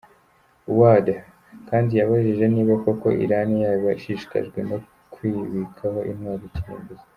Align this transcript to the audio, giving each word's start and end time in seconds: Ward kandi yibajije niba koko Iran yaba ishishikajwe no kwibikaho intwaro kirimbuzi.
Ward 0.77 1.07
kandi 1.69 1.91
yibajije 1.97 2.45
niba 2.53 2.73
koko 2.83 3.07
Iran 3.23 3.49
yaba 3.63 3.89
ishishikajwe 3.99 4.59
no 4.69 4.77
kwibikaho 5.13 5.99
intwaro 6.11 6.45
kirimbuzi. 6.55 7.05